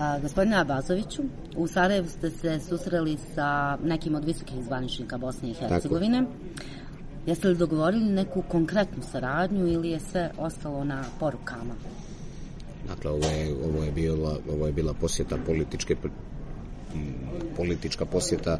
[0.00, 1.22] A, gospodine Abazoviću,
[1.56, 6.22] u Sarajevu ste se susreli sa nekim od visokih zvaničnika Bosne i Hercegovine.
[6.22, 6.32] Tako.
[7.26, 11.74] Jeste li dogovorili neku konkretnu saradnju ili je sve ostalo na porukama?
[12.88, 15.96] Dakle, ovo je, ovo je, bila, ovo je bila posjeta političke
[17.56, 18.58] politička posjeta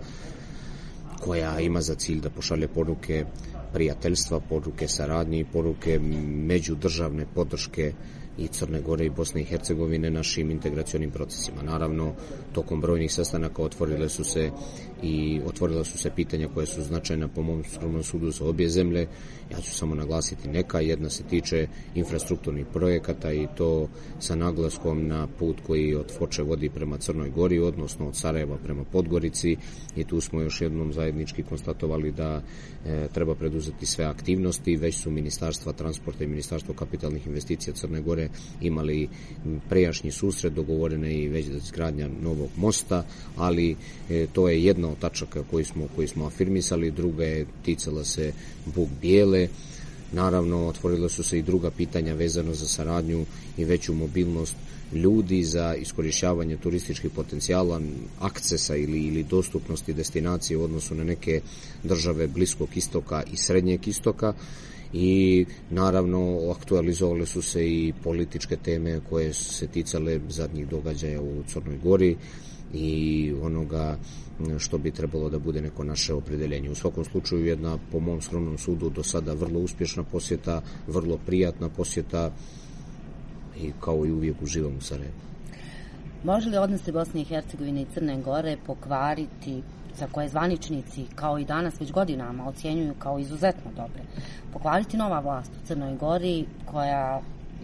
[1.21, 3.25] koja ima za cilj da pošalje poruke
[3.73, 5.99] prijateljstva, poruke saradnje i poruke
[6.47, 7.93] međudržavne podrške
[8.41, 11.63] i Crne Gore i Bosne i Hercegovine našim integracionim procesima.
[11.63, 12.13] Naravno,
[12.53, 14.51] tokom brojnih sastanaka otvorile su se
[15.03, 19.07] i otvorila su se pitanja koje su značajna po mom skromnom sudu za obje zemlje.
[19.51, 20.81] Ja ću samo naglasiti neka.
[20.81, 26.71] Jedna se tiče infrastrukturnih projekata i to sa naglaskom na put koji od Foče vodi
[26.71, 29.57] prema Crnoj Gori, odnosno od Sarajeva prema Podgorici
[29.97, 32.43] i tu smo još jednom zajednički konstatovali da
[32.87, 34.77] e, treba preduzeti sve aktivnosti.
[34.77, 38.29] Već su Ministarstva transporta i Ministarstvo kapitalnih investicija Crne Gore
[38.61, 39.09] imali
[39.69, 43.05] prejašnji susret, dogovorene i već da izgradnja novog mosta,
[43.37, 43.77] ali
[44.11, 48.33] e, to je jedna od tačaka koji smo, koji smo afirmisali, druga je ticala se
[48.75, 49.49] Bug Bijele,
[50.13, 54.57] Naravno, otvorila su se i druga pitanja vezano za saradnju i veću mobilnost
[54.93, 57.81] ljudi za iskorišćavanje turističkih potencijala,
[58.21, 61.41] akcesa ili, ili dostupnosti destinacije u odnosu na neke
[61.83, 64.33] države Bliskog istoka i Srednjeg istoka
[64.93, 71.43] i naravno aktualizovale su se i političke teme koje su se ticale zadnjih događaja u
[71.47, 72.17] Crnoj Gori
[72.75, 73.99] i onoga
[74.59, 76.71] što bi trebalo da bude neko naše opredeljenje.
[76.71, 81.69] U svakom slučaju jedna, po mom skromnom sudu, do sada vrlo uspješna posjeta, vrlo prijatna
[81.69, 82.31] posjeta
[83.61, 85.15] i kao i uvijek uživam u Sarajevu.
[86.25, 89.63] Može li odnose Bosne i Hercegovine i Crne Gore pokvariti
[89.99, 94.03] za koje zvaničnici, kao i danas već godinama, ocjenjuju kao izuzetno dobre,
[94.53, 97.21] pokvariti nova vlast u Crnoj Gori koja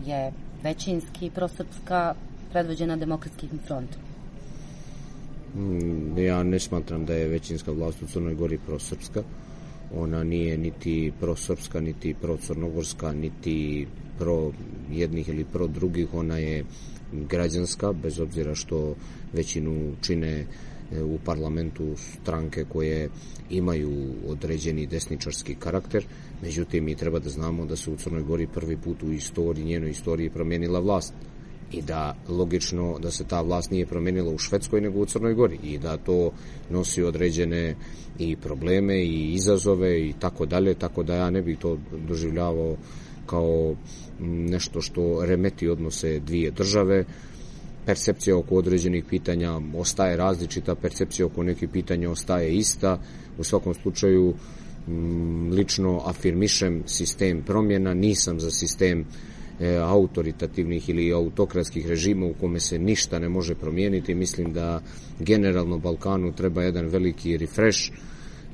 [0.06, 2.14] je većinski prosrpska
[2.52, 4.00] predvođena demokratskim frontom?
[5.56, 9.22] Mm, ja ne smatram da je većinska vlast u Crnoj Gori prosrpska.
[9.94, 13.86] Ona nije niti prosrpska, niti procrnogorska, niti
[14.18, 14.52] pro
[14.90, 16.14] jednih ili pro drugih.
[16.14, 16.64] Ona je
[17.12, 18.94] građanska, bez obzira što
[19.32, 20.46] većinu čine e,
[21.04, 23.08] u parlamentu stranke koje
[23.50, 26.06] imaju određeni desničarski karakter.
[26.42, 29.90] Međutim, mi treba da znamo da se u Crnoj Gori prvi put u istoriji, njenoj
[29.90, 31.14] istoriji promijenila vlast
[31.72, 35.58] i da logično da se ta vlast nije promenila u Švedskoj nego u Crnoj Gori
[35.62, 36.32] i da to
[36.70, 37.74] nosi određene
[38.18, 42.76] i probleme i izazove i tako dalje, tako da ja ne bih to doživljavao
[43.26, 43.74] kao
[44.20, 47.04] nešto što remeti odnose dvije države.
[47.86, 53.00] Percepcija oko određenih pitanja ostaje različita, percepcija oko nekih pitanja ostaje ista.
[53.38, 54.34] U svakom slučaju
[55.50, 59.04] lično afirmišem sistem promjena, nisam za sistem
[59.60, 64.14] e, autoritativnih ili autokratskih režima u kome se ništa ne može promijeniti.
[64.14, 64.82] Mislim da
[65.18, 67.90] generalno Balkanu treba jedan veliki refresh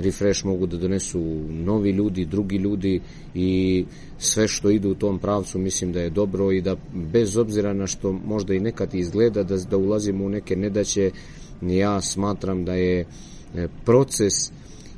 [0.02, 1.20] refresh mogu da donesu
[1.50, 3.00] novi ljudi, drugi ljudi
[3.34, 3.84] i
[4.18, 7.86] sve što ide u tom pravcu mislim da je dobro i da bez obzira na
[7.86, 11.10] što možda i nekad izgleda da, da ulazimo u neke nedaće,
[11.62, 14.52] ja smatram da je e, proces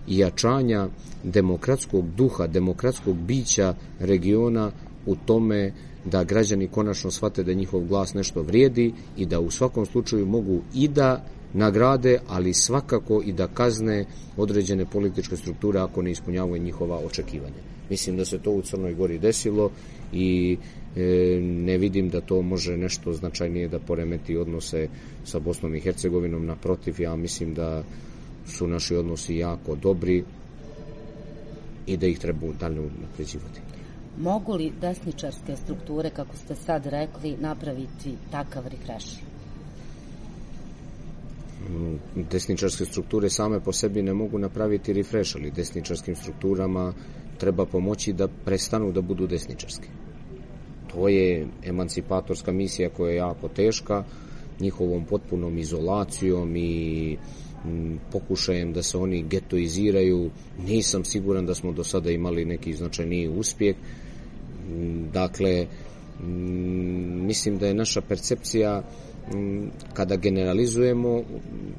[0.09, 0.89] jačanja
[1.25, 4.71] demokratskog duha, demokratskog bića regiona
[5.07, 5.73] u tome
[6.05, 10.61] da građani konačno shvate da njihov glas nešto vrijedi i da u svakom slučaju mogu
[10.75, 14.05] i da nagrade, ali svakako i da kazne
[14.37, 17.63] određene političke strukture ako ne ispunjavaju njihova očekivanja.
[17.91, 19.71] Mislim da se to u Crnoj Gori desilo
[20.13, 20.57] i
[20.97, 21.01] e,
[21.41, 24.89] ne vidim da to može nešto značajnije da poremeti odnose
[25.25, 26.47] sa Bosnom i Hercegovinom.
[26.47, 27.83] Naprotiv, ja mislim da
[28.47, 30.25] su naši odnosi jako dobri
[31.87, 33.61] i da ih treba dalje napređivati.
[34.19, 39.34] Mogu li desničarske strukture, kako ste sad rekli, napraviti takav refresh?
[42.31, 46.93] Desničarske strukture same po sebi ne mogu napraviti refresh, ali desničarskim strukturama
[47.39, 49.89] treba pomoći da prestanu da budu desničarske.
[50.93, 54.05] To je emancipatorska misija koja je jako teška,
[54.61, 57.17] njihovom potpunom izolacijom i
[58.13, 60.31] pokušajem da se oni getoiziraju.
[60.67, 63.77] Nisam siguran da smo do sada imali neki značajniji uspjeh.
[65.13, 65.67] Dakle,
[67.27, 68.83] mislim da je naša percepcija
[69.93, 71.23] kada generalizujemo,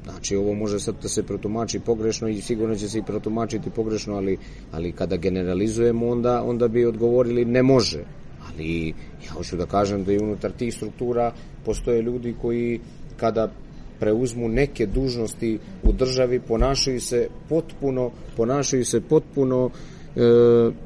[0.04, 4.14] znači ovo može sad da se protumači pogrešno i sigurno će se i protumačiti pogrešno,
[4.14, 4.38] ali,
[4.72, 8.04] ali kada generalizujemo onda, onda bi odgovorili ne može.
[8.48, 8.88] Ali
[9.26, 11.32] ja hoću da kažem da i unutar tih struktura
[11.64, 12.80] postoje ljudi koji
[13.16, 13.52] kada
[14.00, 20.20] preuzmu neke dužnosti u državi ponašaju se potpuno ponašaju se potpuno e,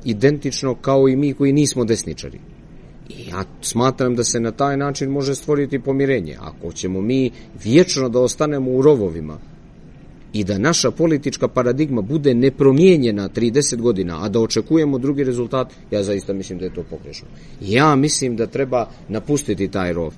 [0.05, 2.39] identično kao i mi koji nismo desničari
[3.19, 6.37] I ja smatram da se na taj način može stvoriti pomirenje.
[6.41, 7.31] Ako ćemo mi
[7.65, 9.39] vječno da ostanemo u rovovima
[10.33, 16.03] i da naša politička paradigma bude nepromijenjena 30 godina, a da očekujemo drugi rezultat, ja
[16.03, 17.29] zaista mislim da je to pogrešno.
[17.61, 20.15] Ja mislim da treba napustiti taj rov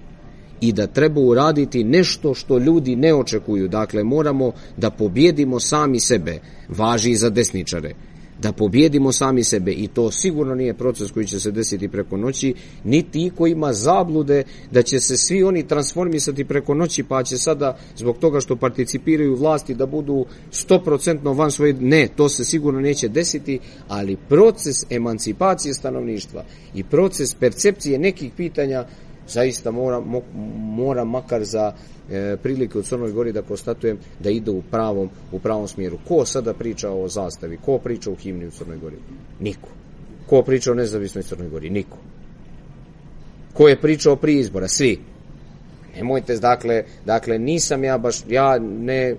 [0.60, 3.68] i da treba uraditi nešto što ljudi ne očekuju.
[3.68, 7.94] Dakle, moramo da pobjedimo sami sebe, važi i za desničare
[8.40, 9.72] da pobjedimo sami sebe.
[9.72, 14.42] I to sigurno nije proces koji će se desiti preko noći, niti ko ima zablude
[14.70, 19.36] da će se svi oni transformisati preko noći pa će sada zbog toga što participiraju
[19.36, 23.58] vlasti da budu 100% van svoje, ne, to se sigurno neće desiti,
[23.88, 26.44] ali proces emancipacije stanovništva
[26.74, 28.86] i proces percepcije nekih pitanja
[29.28, 30.02] zaista mora,
[30.56, 31.72] mora makar za
[32.10, 35.98] e, prilike u Crnoj Gori da konstatujem da ide u pravom, u pravom smjeru.
[36.08, 37.58] Ko sada priča o zastavi?
[37.64, 38.96] Ko priča o himni u Crnoj Gori?
[39.40, 39.68] Niko.
[40.26, 41.70] Ko priča o nezavisnoj Crnoj Gori?
[41.70, 41.98] Niko.
[43.52, 44.68] Ko je pričao prije izbora?
[44.68, 44.98] Svi.
[45.96, 49.16] Nemojte, dakle, dakle, nisam ja baš, ja ne,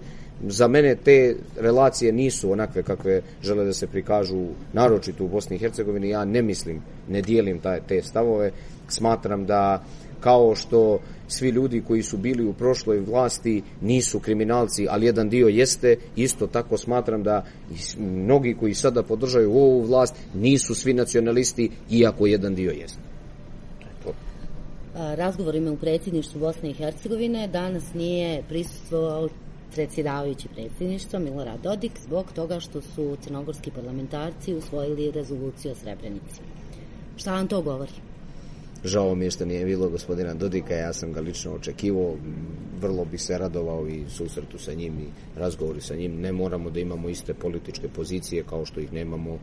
[0.48, 5.60] za mene te relacije nisu onakve kakve žele da se prikažu naročito u Bosni i
[5.60, 6.10] Hercegovini.
[6.10, 8.52] Ja ne mislim, ne dijelim taj, te stavove.
[8.88, 9.84] Smatram da
[10.20, 15.48] kao što svi ljudi koji su bili u prošloj vlasti nisu kriminalci, ali jedan dio
[15.48, 17.46] jeste, isto tako smatram da
[17.98, 23.00] mnogi koji sada podržaju ovu vlast nisu svi nacionalisti, iako jedan dio jeste.
[24.96, 29.30] Razgovorima u predsjedništvu Bosne i Hercegovine danas nije prisustvovao
[29.74, 36.42] predsjedavajući predsjedništva Milorad Dodik zbog toga što su crnogorski parlamentarci usvojili rezoluciju o Srebrenici.
[37.18, 37.92] Šta vam to govori?
[38.84, 42.16] Žao mi je što nije bilo gospodina Dodika, ja sam ga lično očekivao,
[42.82, 46.20] vrlo bi se radovao i susretu sa njim i razgovori sa njim.
[46.22, 49.40] Ne moramo da imamo iste političke pozicije kao što ih nemamo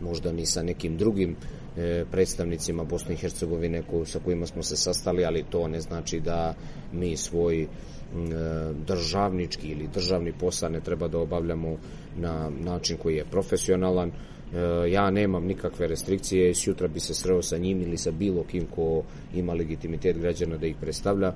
[0.00, 1.36] možda ni sa nekim drugim
[1.76, 6.20] e, predstavnicima Bosne i Hercegovine ko, sa kojima smo se sastali, ali to ne znači
[6.20, 6.54] da
[6.92, 7.68] mi svoj
[8.12, 11.76] E, državnički ili državni posao ne treba da obavljamo
[12.16, 14.12] na način koji je profesionalan.
[14.54, 18.66] E, ja nemam nikakve restrikcije, sutra bi se sreo sa njim ili sa bilo kim
[18.66, 19.02] ko
[19.34, 21.32] ima legitimitet građana da ih predstavlja.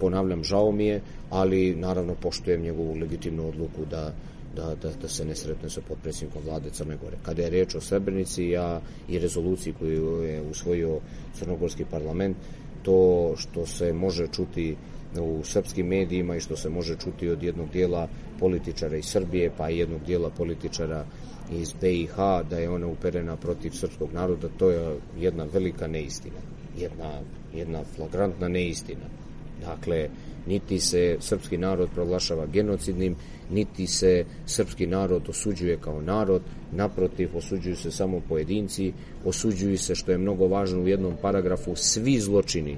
[0.00, 1.00] Ponavljam, žao mi je,
[1.30, 4.12] ali naravno poštujem njegovu legitimnu odluku da
[4.56, 7.16] da, da, da se ne sretne sa potpredsjednikom vlade Crne Gore.
[7.22, 11.00] Kada je reč o Srebrenici ja i rezoluciji koju je usvojio
[11.34, 12.36] Crnogorski parlament,
[12.82, 14.76] to što se može čuti
[15.20, 18.08] u srpskim medijima i što se može čuti od jednog dijela
[18.40, 21.04] političara iz Srbije pa i jednog dijela političara
[21.52, 22.16] iz BiH
[22.50, 26.40] da je ona uperena protiv srpskog naroda, to je jedna velika neistina.
[26.78, 27.20] Jedna,
[27.54, 29.21] jedna flagrantna neistina.
[29.66, 30.08] Dakle,
[30.46, 33.16] niti se srpski narod proglašava genocidnim,
[33.50, 36.42] niti se srpski narod osuđuje kao narod,
[36.72, 38.92] naprotiv, osuđuju se samo pojedinci,
[39.24, 42.76] osuđuju se, što je mnogo važno u jednom paragrafu, svi zločini.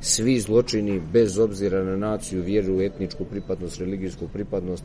[0.00, 4.84] Svi zločini bez obzira na naciju, vjeru, etničku pripadnost, religijsku pripadnost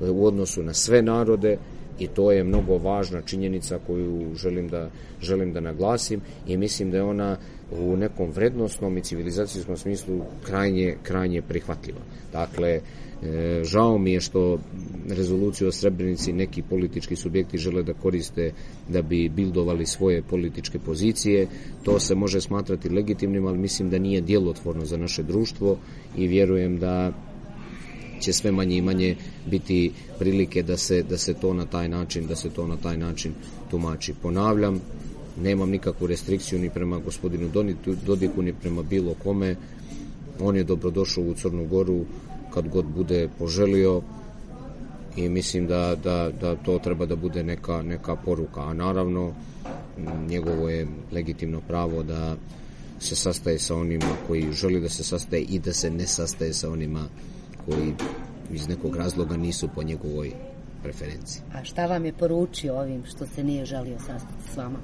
[0.00, 1.58] u odnosu na sve narode
[2.00, 4.90] i to je mnogo važna činjenica koju želim da,
[5.22, 7.36] želim da naglasim i mislim da je ona
[7.70, 12.00] u nekom vrednostnom i civilizacijskom smislu krajnje, krajnje prihvatljiva.
[12.32, 12.80] Dakle,
[13.22, 14.58] E, žao mi je što
[15.08, 18.52] rezoluciju o Srebrenici neki politički subjekti žele da koriste
[18.88, 21.46] da bi bildovali svoje političke pozicije.
[21.82, 25.78] To se može smatrati legitimnim, ali mislim da nije djelotvorno za naše društvo
[26.16, 27.12] i vjerujem da
[28.20, 29.16] će sve manje i manje
[29.46, 32.96] biti prilike da se, da se to na taj način da se to na taj
[32.96, 33.32] način
[33.70, 34.14] tumači.
[34.22, 34.80] Ponavljam,
[35.42, 37.50] nemam nikakvu restrikciju ni prema gospodinu
[38.06, 39.56] Dodiku ni prema bilo kome.
[40.40, 42.04] On je dobrodošao u Crnu Goru
[42.54, 44.02] kad god bude poželio
[45.16, 48.60] i mislim da, da, da to treba da bude neka, neka poruka.
[48.60, 49.34] A naravno,
[50.28, 52.36] njegovo je legitimno pravo da
[52.98, 56.70] se sastaje sa onima koji želi da se sastaje i da se ne sastaje sa
[56.70, 57.08] onima
[57.66, 57.94] koji
[58.52, 60.32] iz nekog razloga nisu po njegovoj
[60.82, 61.42] preferenciji.
[61.54, 64.78] A šta vam je poručio ovim što se nije želio sastati s vama?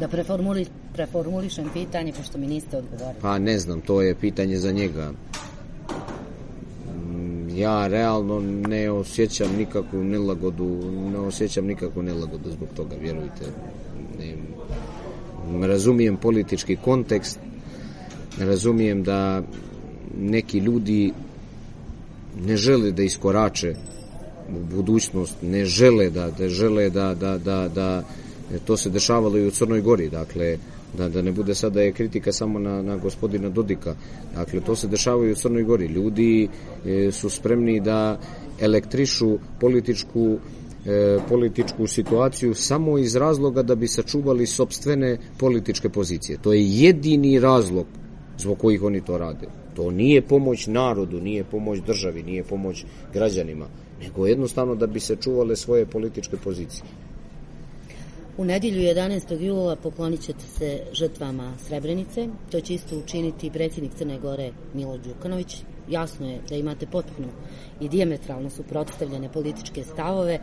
[0.00, 3.20] Da preformuli, preformulišem pitanje, pošto mi niste odgovorili.
[3.22, 5.12] Pa ne znam, to je pitanje za njega
[7.56, 10.80] ja realno ne osjećam nikakvu nelagodu,
[11.12, 13.44] ne osjećam nikakvu nelagodu zbog toga, vjerujte.
[14.18, 14.36] Ne,
[15.66, 17.38] razumijem politički kontekst,
[18.38, 19.42] razumijem da
[20.18, 21.12] neki ljudi
[22.46, 23.74] ne žele da iskorače
[24.48, 28.02] u budućnost, ne žele da, da žele da, da, da, da
[28.64, 30.58] to se dešavalo i u Crnoj Gori, dakle,
[30.98, 33.94] da, da ne bude sada je kritika samo na, na gospodina Dodika.
[34.34, 35.86] Dakle, to se dešava i u Crnoj Gori.
[35.86, 36.48] Ljudi
[36.86, 38.20] e, su spremni da
[38.60, 40.36] elektrišu političku
[40.86, 46.38] e, političku situaciju samo iz razloga da bi sačuvali sobstvene političke pozicije.
[46.42, 47.86] To je jedini razlog
[48.38, 49.63] zbog kojih oni to rade.
[49.74, 53.66] To nije pomoć narodu, nije pomoć državi, nije pomoć građanima,
[54.00, 56.84] nego jednostavno da bi se čuvale svoje političke pozicije.
[58.38, 59.40] U nedjelju 11.
[59.40, 62.28] jula poklonit ćete se žrtvama Srebrenice.
[62.50, 65.56] To će isto učiniti predsjednik Crne Gore Milo Đukanović.
[65.90, 67.28] Jasno je da imate potpuno
[67.80, 70.40] i diametralno suprotstavljene političke stavove.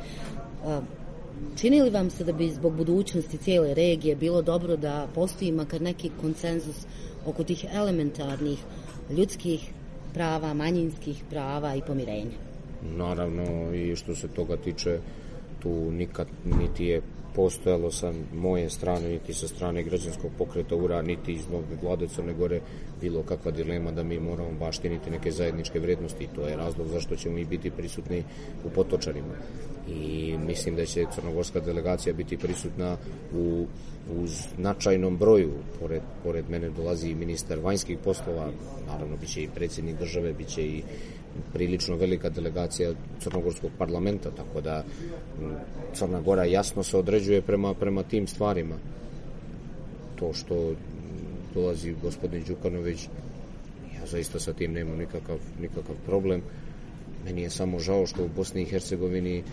[1.57, 5.81] Čini li vam se da bi zbog budućnosti cijele regije bilo dobro da postoji makar
[5.81, 6.85] neki konsenzus
[7.25, 8.59] oko tih elementarnih
[9.18, 9.72] ljudskih
[10.13, 12.38] prava, manjinskih prava i pomirenja?
[12.98, 15.00] Naravno i što se toga tiče
[15.60, 17.01] tu nikad niti je
[17.35, 22.33] postojalo sa moje strane, niti sa strane građanskog pokreta URA, niti iz nove vlade Crne
[22.33, 22.61] Gore
[23.01, 26.27] bilo kakva dilema da mi moramo baštiniti neke zajedničke vrednosti.
[26.35, 28.23] To je razlog zašto ćemo i biti prisutni
[28.65, 29.35] u potočarima.
[29.89, 32.97] I mislim da će crnogorska delegacija biti prisutna
[33.33, 33.65] u,
[34.15, 35.51] u značajnom broju.
[35.79, 38.51] Pored, pored mene dolazi i ministar vanjskih poslova,
[38.88, 40.83] naravno biće i predsjednik države, biće i
[41.53, 44.83] prilično velika delegacija Crnogorskog parlamenta, tako da
[45.93, 48.75] Crna Gora jasno se određuje prema, prema tim stvarima.
[50.15, 50.73] To što
[51.53, 53.07] dolazi gospodin Đukanović,
[54.00, 56.41] ja zaista sa tim nemam nikakav, nikakav problem.
[57.25, 59.43] Meni je samo žao što u Bosni i Hercegovini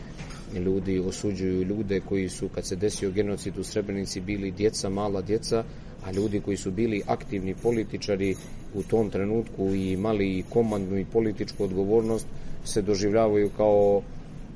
[0.55, 5.65] ljudi osuđuju ljude koji su, kad se desio genocid u Srebrenici, bili djeca, mala djeca,
[6.05, 8.35] a ljudi koji su bili aktivni političari
[8.75, 12.27] u tom trenutku i imali i komandnu i političku odgovornost
[12.65, 14.03] se doživljavaju kao,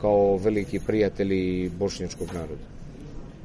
[0.01, 2.65] kao veliki prijatelji bošnjačkog naroda.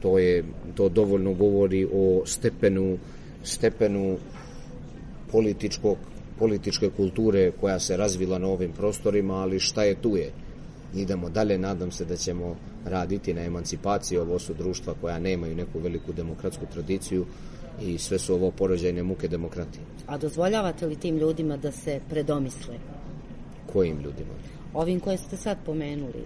[0.02, 0.44] To je
[0.76, 2.98] to dovoljno govori o stepenu
[3.44, 4.18] stepenu
[5.32, 5.98] političkog
[6.40, 10.32] političke kulture koja se razvila na ovim prostorima, ali šta je tu je.
[10.96, 14.18] Idemo dalje, nadam se da ćemo raditi na emancipaciji.
[14.18, 17.26] Ovo su društva koja nemaju neku veliku demokratsku tradiciju,
[17.82, 19.84] i sve su ovo porođajne muke demokratije.
[20.08, 22.76] A dozvoljavate li tim ljudima da se predomisle?
[23.74, 24.34] Kojim ljudima?
[24.74, 26.24] Ovim koje ste sad pomenuli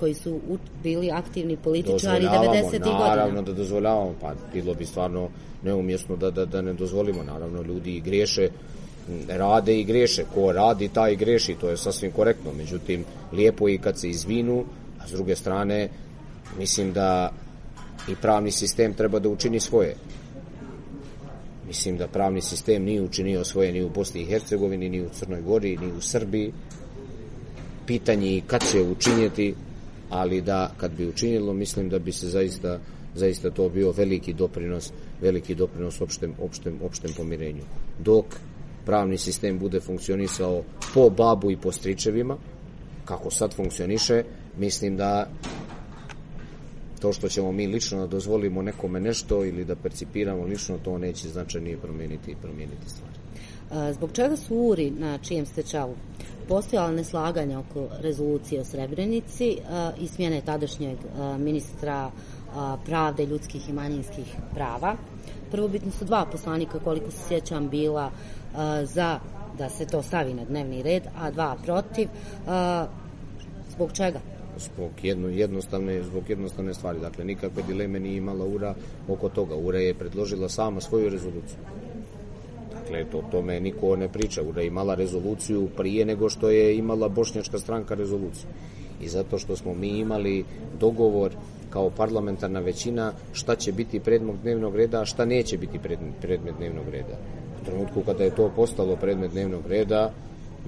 [0.00, 0.40] koji su
[0.82, 2.70] bili aktivni političari 90.
[2.70, 2.98] godina.
[2.98, 5.28] Naravno da dozvoljavamo, pa bilo bi stvarno
[5.62, 7.22] neumjesno da, da, da ne dozvolimo.
[7.22, 8.48] Naravno, ljudi i griješe,
[9.28, 10.24] rade i greše.
[10.34, 12.52] Ko radi, taj greši, to je sasvim korektno.
[12.52, 14.64] Međutim, lijepo je i kad se izvinu,
[15.00, 15.88] a s druge strane,
[16.58, 17.32] mislim da
[18.08, 19.94] i pravni sistem treba da učini svoje.
[21.68, 25.42] Mislim da pravni sistem nije učinio svoje ni u Bosni i Hercegovini, ni u Crnoj
[25.42, 26.52] Gori, ni u Srbiji.
[27.86, 29.54] Pitanje je kad će učinjeti,
[30.10, 32.78] ali da kad bi učinilo, mislim da bi se zaista
[33.14, 37.62] zaista to bio veliki doprinos, veliki doprinos opštem, opštem, opštem pomirenju.
[37.98, 38.24] Dok
[38.86, 40.62] pravni sistem bude funkcionisao
[40.94, 42.36] po babu i po stričevima,
[43.04, 44.22] kako sad funkcioniše,
[44.58, 45.28] mislim da
[46.98, 51.28] to što ćemo mi lično da dozvolimo nekome nešto ili da percipiramo lično, to neće
[51.28, 53.18] značajnije promijeniti, promijeniti stvari.
[53.94, 55.94] Zbog čega su uri na čijem ste čalu
[56.48, 59.56] postojala neslaganja oko rezolucije o Srebrenici
[60.00, 60.98] i smjene tadašnjeg
[61.38, 62.10] ministra
[62.86, 64.96] pravde, ljudskih i manjinskih prava.
[65.50, 68.10] Prvobitno su dva poslanika, koliko se sjećam, bila
[68.84, 69.20] za
[69.58, 72.08] da se to stavi na dnevni red, a dva protiv.
[73.70, 74.20] Zbog čega?
[74.58, 77.00] Zbog jedno, jednostavne, zbog jednostavne stvari.
[77.00, 78.74] Dakle, nikakve dileme nije imala URA
[79.08, 79.56] oko toga.
[79.56, 81.58] URA je predložila sama svoju rezoluciju.
[82.72, 84.42] Dakle, to tome niko ne priča.
[84.42, 88.48] URA je imala rezoluciju prije nego što je imala bošnjačka stranka rezoluciju.
[89.00, 90.44] I zato što smo mi imali
[90.80, 91.32] dogovor
[91.70, 96.54] kao parlamentarna većina šta će biti predmet dnevnog reda, a šta neće biti predmet, predmet
[96.58, 97.18] dnevnog reda.
[97.62, 100.12] U trenutku kada je to postalo predmet dnevnog reda,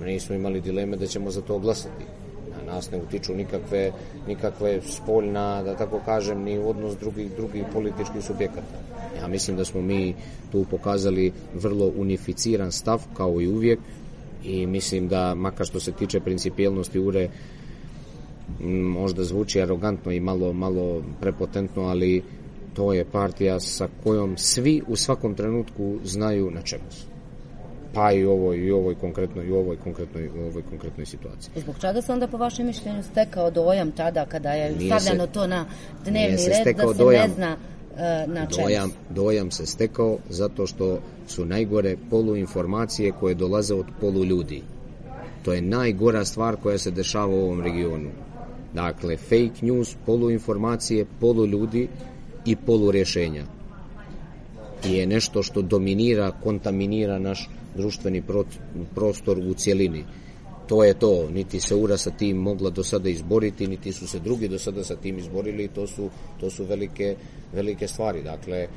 [0.04, 2.04] nismo imali dileme da ćemo za to glasati
[2.70, 3.92] nas ne utiču nikakve,
[4.26, 8.78] nikakve spoljna, da tako kažem, ni odnos drugih, drugih političkih subjekata.
[9.20, 10.14] Ja mislim da smo mi
[10.52, 13.78] tu pokazali vrlo unificiran stav, kao i uvijek,
[14.44, 17.28] i mislim da, makar što se tiče principijelnosti ure,
[18.98, 22.22] možda zvuči arogantno i malo, malo prepotentno, ali
[22.74, 27.09] to je partija sa kojom svi u svakom trenutku znaju na čemu su
[27.94, 31.52] pa i ovoj i ovoj konkretnoj i ovoj konkretnoj u ovoj konkretnoj situaciji.
[31.56, 35.32] Zbog čega se onda po vašem mišljenju stekao dojam tada kada je nije stavljeno se,
[35.32, 35.66] to na
[36.04, 37.56] dnevni red da se dojam, ne zna
[37.92, 38.66] uh, na čemu?
[38.66, 44.62] Dojam, dojam se stekao zato što su najgore poluinformacije koje dolaze od polu ljudi.
[45.44, 48.10] To je najgora stvar koja se dešava u ovom regionu.
[48.74, 51.88] Dakle, fake news, poluinformacije, polu ljudi
[52.44, 53.44] i polu rješenja.
[54.84, 58.22] Je nešto što dominira, kontaminira naš društveni
[58.94, 60.04] prostor u cjelini.
[60.66, 64.18] to je to, niti se Ura sa tim mogla do sada izboriti, niti su se
[64.18, 66.10] drugi do sada sa tim izborili, to su,
[66.40, 67.16] to su velike,
[67.52, 68.22] velike stvari.
[68.22, 68.68] Dakle, e,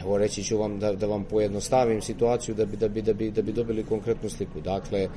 [0.00, 3.30] evo reći ću vam da, da vam pojednostavim situaciju da bi, da bi, da bi,
[3.30, 4.60] da bi dobili konkretnu sliku.
[4.60, 5.08] Dakle,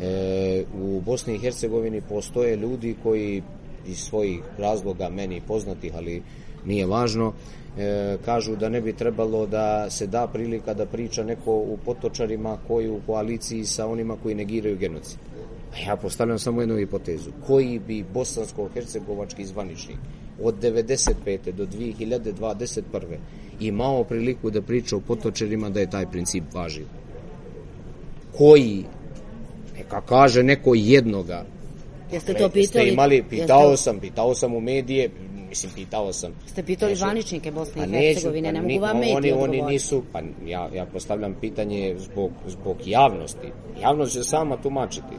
[0.00, 3.42] e, u Bosni i Hercegovini postoje ljudi koji
[3.86, 6.22] iz svojih razloga meni poznatih, ali
[6.68, 7.32] nije važno,
[7.78, 12.58] e, kažu da ne bi trebalo da se da prilika da priča neko u potočarima
[12.68, 15.18] koji u koaliciji sa onima koji negiraju genocid.
[15.74, 17.30] A ja postavljam samo jednu hipotezu.
[17.46, 19.98] Koji bi bosansko-hercegovački zvaničnik
[20.42, 21.52] od 95.
[21.52, 22.82] do 2021.
[23.60, 26.86] imao priliku da priča u potočarima da je taj princip važio?
[28.36, 28.84] Koji,
[29.76, 31.44] neka kaže neko jednoga,
[32.12, 32.88] Jeste to pitali?
[32.88, 33.84] imali, pitao jeste...
[33.84, 35.10] sam, pitao sam u medije,
[35.48, 36.32] mislim, pitao sam.
[36.46, 40.20] Ste pitali znači, zvaničnike Bosne i Hercegovine, ne mogu vam mediji oni, oni nisu, pa
[40.46, 43.52] ja, ja postavljam pitanje zbog, zbog javnosti.
[43.82, 45.16] Javnost će sama tumačiti.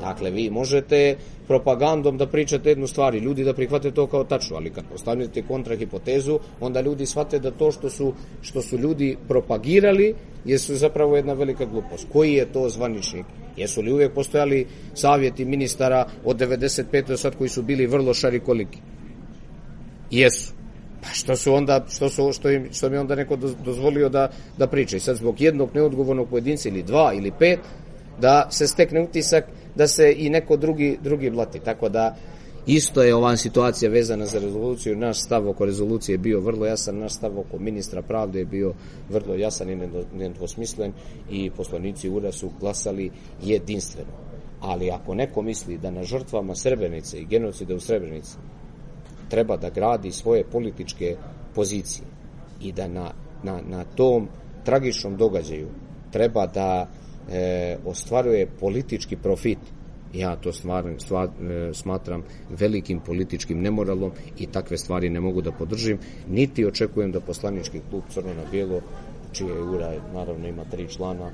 [0.00, 1.16] Dakle, vi možete
[1.46, 5.42] propagandom da pričate jednu stvar i ljudi da prihvate to kao tačno, ali kad postavljate
[5.42, 8.12] kontrahipotezu, onda ljudi shvate da to što su,
[8.42, 10.14] što su ljudi propagirali
[10.44, 12.06] jesu zapravo jedna velika glupost.
[12.12, 13.26] Koji je to zvaničnik?
[13.56, 17.06] Jesu li uvijek postojali savjeti ministara od 95.
[17.06, 18.78] do sad koji su bili vrlo šarikoliki?
[20.14, 20.52] Jesu.
[21.02, 24.66] Pa što su onda, što, su, što, im, što mi onda neko dozvolio da, da
[24.66, 24.96] priča.
[24.96, 27.60] I sad zbog jednog neodgovornog pojedinca ili dva ili pet,
[28.20, 29.44] da se stekne utisak
[29.74, 31.58] da se i neko drugi, drugi blati.
[31.58, 32.16] Tako da
[32.66, 34.96] isto je ova situacija vezana za rezoluciju.
[34.96, 38.74] Naš stav oko rezolucije je bio vrlo jasan, naš stav oko ministra pravde je bio
[39.10, 39.78] vrlo jasan i
[40.14, 40.92] nedvosmislen
[41.30, 43.10] i poslanici URA su glasali
[43.42, 44.12] jedinstveno.
[44.60, 48.36] Ali ako neko misli da na žrtvama Srebrenice i genocida u Srebrenici
[49.28, 51.16] treba da gradi svoje političke
[51.54, 52.06] pozicije
[52.60, 53.10] i da na,
[53.42, 54.28] na, na tom
[54.64, 55.68] tragičnom događaju
[56.10, 56.88] treba da
[57.30, 59.58] e, ostvaruje politički profit
[60.14, 65.52] ja to stvar, stvar, e, smatram velikim političkim nemoralom i takve stvari ne mogu da
[65.52, 68.80] podržim, niti očekujem da poslanički klub Crno na bijelo,
[69.32, 71.30] čije ura naravno ima tri člana,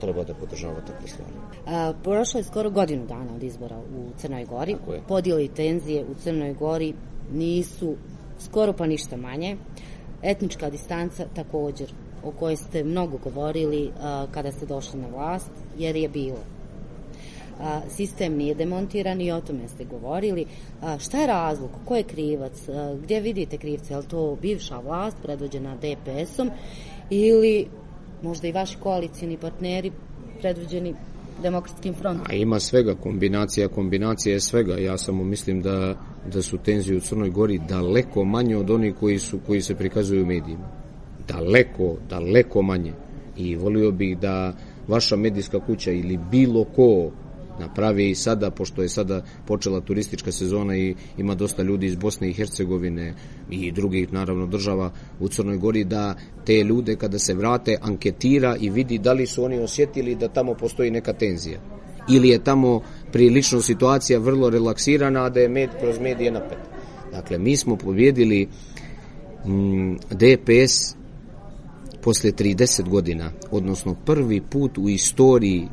[0.00, 1.32] treba da podržava takve stvari.
[1.66, 4.76] A, prošlo je skoro godinu dana od izbora u Crnoj Gori.
[5.08, 6.94] Podijeli tenzije u Crnoj Gori
[7.32, 7.94] nisu
[8.38, 9.56] skoro pa ništa manje.
[10.22, 11.92] Etnička distanca također
[12.24, 16.38] o kojoj ste mnogo govorili a, kada ste došli na vlast, jer je bilo.
[17.60, 20.46] A, sistem nije demontiran i o tome ste govorili.
[20.82, 21.70] A, šta je razlog?
[21.84, 22.68] Ko je krivac?
[22.68, 23.94] A, gdje vidite krivce?
[23.94, 26.50] Je li to bivša vlast predvođena DPS-om
[27.10, 27.66] ili
[28.22, 29.92] možda i vaši koalicijni partneri
[30.40, 30.94] predvođeni
[31.42, 32.26] demokratskim frontom?
[32.30, 34.76] A ima svega, kombinacija, kombinacija je svega.
[34.78, 35.94] Ja samo mislim da,
[36.32, 40.22] da su tenzije u Crnoj Gori daleko manje od onih koji, su, koji se prikazuju
[40.22, 40.68] u medijima.
[41.28, 42.92] Daleko, daleko manje.
[43.36, 44.54] I volio bih da
[44.88, 47.10] vaša medijska kuća ili bilo ko
[47.60, 52.30] napravi i sada, pošto je sada počela turistička sezona i ima dosta ljudi iz Bosne
[52.30, 53.14] i Hercegovine
[53.50, 58.70] i drugih naravno država u Crnoj Gori, da te ljude kada se vrate anketira i
[58.70, 61.60] vidi da li su oni osjetili da tamo postoji neka tenzija
[62.08, 62.80] ili je tamo
[63.12, 66.58] prilično situacija vrlo relaksirana, a da je med kroz medije napet.
[67.12, 68.48] Dakle, mi smo pobjedili
[69.46, 70.96] mm, DPS
[72.02, 75.68] posle 30 godina, odnosno prvi put u istoriji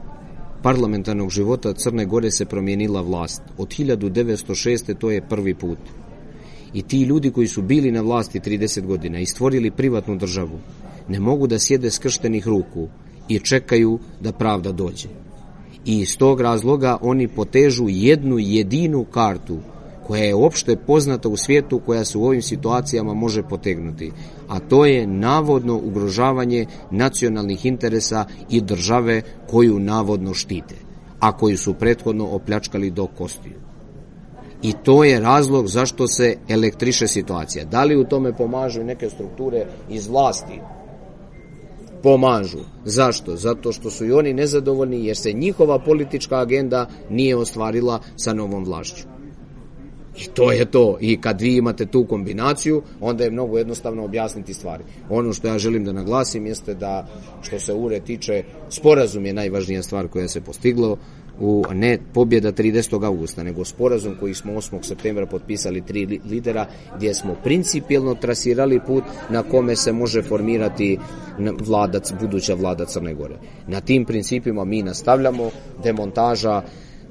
[0.63, 3.41] parlamentarnog života Crne Gore se promijenila vlast.
[3.58, 4.96] Od 1906.
[4.98, 5.78] to je prvi put.
[6.74, 10.60] I ti ljudi koji su bili na vlasti 30 godina i stvorili privatnu državu,
[11.08, 12.88] ne mogu da sjede skrštenih ruku
[13.30, 15.23] i čekaju da pravda dođe.
[15.86, 19.58] I iz tog razloga oni potežu jednu jedinu kartu
[20.08, 24.12] koja je uopšte poznata u svijetu koja se u ovim situacijama može potegnuti,
[24.48, 30.76] a to je navodno ugrožavanje nacionalnih interesa i države koju navodno štite,
[31.19, 33.54] a koju su prethodno opljačkali do kostiju.
[34.62, 37.65] I to je razlog zašto se elektriše situacija.
[37.65, 40.60] Da li u tome pomažu neke strukture iz vlasti?
[42.04, 42.60] Pomažu.
[42.86, 43.36] Zašto?
[43.36, 48.63] Zato što su i oni nezadovoljni jer se njihova politička agenda nije ostvarila sa novom
[48.63, 49.04] vlašću.
[50.18, 50.98] I to je to.
[51.02, 54.84] I kad vi imate tu kombinaciju, onda je mnogo jednostavno objasniti stvari.
[55.10, 57.08] Ono što ja želim da naglasim jeste da,
[57.42, 60.98] što se ure tiče, sporazum je najvažnija stvar koja se postiglo,
[61.39, 63.06] u ne pobjeda 30.
[63.06, 64.84] augusta, nego sporazum koji smo 8.
[64.84, 71.00] septembra potpisali tri lidera, gdje smo principijelno trasirali put na kome se može formirati
[71.60, 73.36] vladac, buduća vlada Crne Gore.
[73.67, 75.50] Na tim principima mi nastavljamo,
[75.84, 76.62] demontaža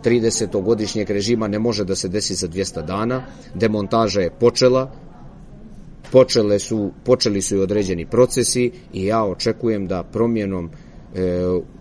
[0.04, 3.24] 30-godišnjeg režima ne može da se desi za 200 dana.
[3.54, 4.90] Demontaža je počela,
[6.12, 10.70] počele su, počeli su i određeni procesi i ja očekujem da promjenom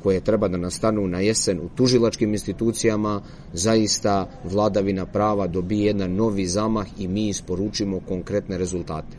[0.04, 3.22] koje treba da nastanu na jesen u tužilačkim institucijama,
[3.54, 9.18] zaista vladavina prava dobije jedan novi zamah i mi isporučimo konkretne rezultate.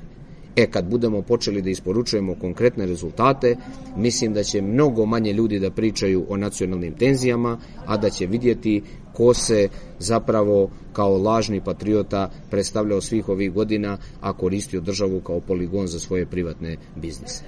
[0.57, 3.57] E, kad budemo počeli da isporučujemo konkretne rezultate,
[3.97, 8.83] mislim da će mnogo manje ljudi da pričaju o nacionalnim tenzijama, a da će vidjeti
[9.13, 15.87] ko se zapravo kao lažni patriota predstavljao svih ovih godina, a koristio državu kao poligon
[15.87, 17.45] za svoje privatne biznise.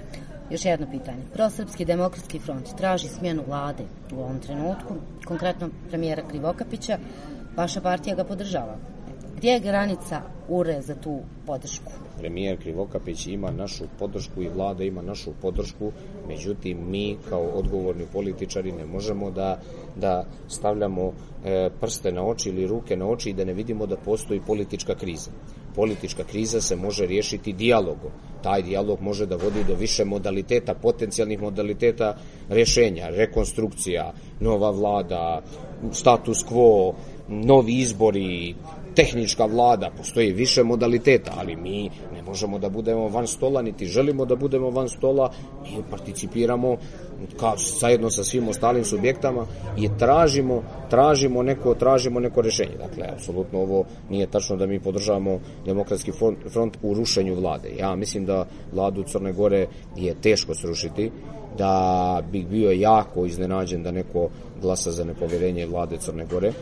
[0.50, 1.22] Još jedno pitanje.
[1.32, 6.98] Prosrpski demokratski front traži smjenu vlade u ovom trenutku, konkretno premijera Krivokapića.
[7.56, 8.76] Vaša partija ga podržava.
[9.36, 11.92] Gdje je granica URE za tu podršku?
[12.18, 15.92] Premijer Krivokapić ima našu podršku i vlada ima našu podršku,
[16.28, 19.60] međutim mi kao odgovorni političari ne možemo da,
[19.96, 21.12] da stavljamo
[21.44, 24.94] e, prste na oči ili ruke na oči i da ne vidimo da postoji politička
[24.94, 25.30] kriza.
[25.74, 28.10] Politička kriza se može riješiti dijalogom.
[28.42, 32.16] Taj dijalog može da vodi do više modaliteta, potencijalnih modaliteta
[32.48, 35.42] rješenja, rekonstrukcija, nova vlada,
[35.92, 36.92] status quo,
[37.28, 38.54] novi izbori,
[38.94, 44.24] tehnička vlada, postoji više modaliteta, ali mi ne možemo da budemo van stola, niti želimo
[44.24, 46.76] da budemo van stola, mi participiramo
[47.36, 49.46] kao zajedno sa svim ostalim subjektama
[49.78, 52.76] i tražimo, tražimo neko, tražimo neko rešenje.
[52.78, 57.70] Dakle, apsolutno ovo nije tačno da mi podržavamo demokratski front, front u rušenju vlade.
[57.78, 61.10] Ja mislim da vladu Crne Gore je teško srušiti,
[61.58, 64.28] da bih bio jako iznenađen da neko
[64.62, 66.52] glasa za nepovjerenje vlade Crne Gore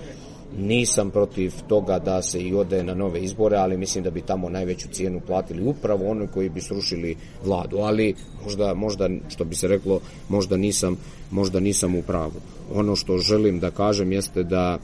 [0.59, 4.49] Nisam protiv toga da se i ode na nove izbore, ali mislim da bi tamo
[4.49, 9.69] najveću cijenu platili upravo oni koji bi srušili vladu, ali možda, možda što bi se
[9.69, 10.97] reklo, možda nisam,
[11.31, 12.41] možda nisam u pravu.
[12.75, 14.79] Ono što želim da kažem jeste da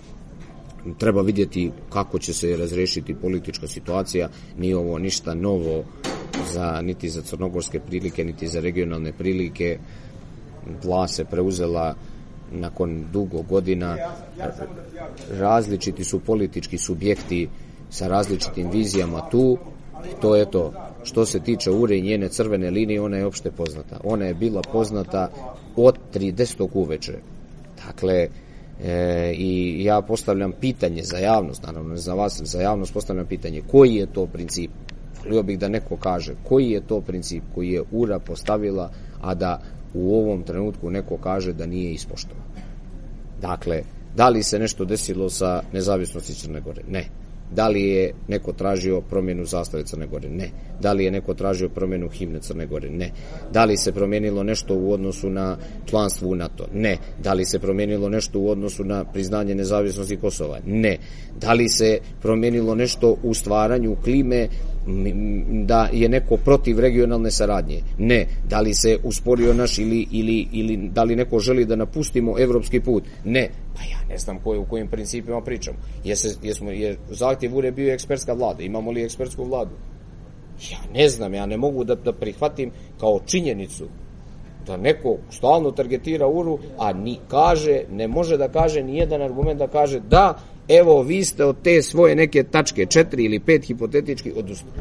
[0.98, 4.28] treba vidjeti kako će se razrešiti politička situacija,
[4.58, 5.84] nije ovo ništa novo
[6.52, 9.78] za, niti za crnogorske prilike, niti za regionalne prilike.
[10.84, 11.94] Vla se preuzela
[12.52, 13.96] nakon dugo godina
[15.30, 17.48] različiti su politički subjekti
[17.90, 19.58] sa različitim vizijama tu.
[20.20, 20.72] To je to.
[21.04, 24.00] Što se tiče ure i njene crvene linije ona je opšte poznata.
[24.04, 25.30] Ona je bila poznata
[25.76, 26.68] od 30.
[26.74, 27.18] uveče.
[27.86, 28.28] Dakle
[28.84, 33.94] e, i ja postavljam pitanje za javnost naravno za vas za javnost postavljam pitanje koji
[33.94, 34.70] je to princip?
[35.24, 39.60] Volio bih da neko kaže koji je to princip koji je ura postavila a da
[39.94, 42.42] u ovom trenutku neko kaže da nije ispoštovan.
[43.40, 43.82] Dakle,
[44.16, 46.82] da li se nešto desilo sa nezavisnosti Crne Gore?
[46.88, 47.04] Ne.
[47.54, 50.28] Da li je neko tražio promjenu zastave Crne Gore?
[50.28, 50.50] Ne.
[50.80, 52.90] Da li je neko tražio promjenu himne Crne Gore?
[52.90, 53.10] Ne.
[53.52, 56.66] Da li se promijenilo nešto u odnosu na članstvo u NATO?
[56.74, 56.96] Ne.
[57.22, 60.58] Da li se promijenilo nešto u odnosu na priznanje nezavisnosti Kosova?
[60.66, 60.98] Ne.
[61.40, 64.48] Da li se promijenilo nešto u stvaranju klime
[65.66, 67.82] da je neko protiv regionalne saradnje.
[67.98, 68.26] Ne.
[68.48, 72.80] Da li se usporio naš ili, ili, ili da li neko želi da napustimo evropski
[72.80, 73.04] put?
[73.24, 73.50] Ne.
[73.74, 75.74] Pa ja ne znam koje, u kojim principima pričam.
[76.04, 78.62] Jese, jesmo, je zahtjev URE bio ekspertska vlada.
[78.62, 79.70] Imamo li ekspertsku vladu?
[80.70, 82.70] Ja ne znam, ja ne mogu da, da prihvatim
[83.00, 83.88] kao činjenicu
[84.68, 89.58] da neko stalno targetira URU, a ni kaže, ne može da kaže ni jedan argument
[89.58, 94.32] da kaže da evo vi ste od te svoje neke tačke, četiri ili pet hipotetički
[94.36, 94.76] odustali.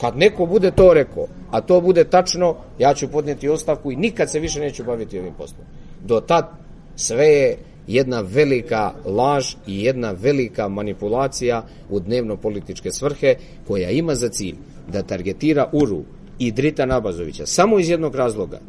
[0.00, 4.30] Kad neko bude to rekao, a to bude tačno, ja ću podnijeti ostavku i nikad
[4.30, 5.66] se više neću baviti ovim poslom.
[6.04, 6.50] Do tad
[6.96, 13.34] sve je jedna velika laž i jedna velika manipulacija u dnevno političke svrhe
[13.66, 14.56] koja ima za cilj
[14.92, 16.02] da targetira Uru
[16.38, 18.60] i Drita Nabazovića samo iz jednog razloga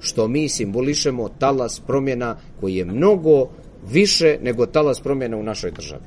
[0.00, 3.48] što mi simbolišemo talas promjena koji je mnogo
[3.90, 6.02] više nego talas promjena u našoj državi.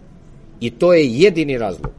[0.60, 1.92] I to je jedini razlog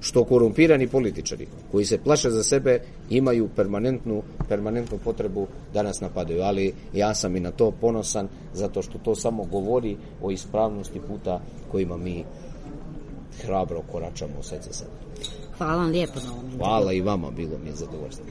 [0.00, 2.80] što korumpirani političari koji se plaše za sebe
[3.10, 6.42] imaju permanentnu, permanentnu potrebu da nas napadaju.
[6.42, 11.40] Ali ja sam i na to ponosan zato što to samo govori o ispravnosti puta
[11.70, 12.24] kojima mi
[13.42, 14.90] hrabro koračamo u srce sebe.
[15.58, 16.58] Hvala vam lijepo na ovom.
[16.58, 18.24] Hvala i vama, bilo mi je zadovoljstvo.